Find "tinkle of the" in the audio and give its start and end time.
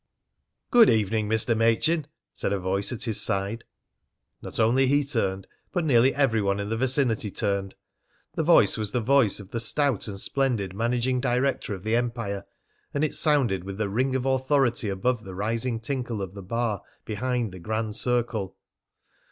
15.79-16.41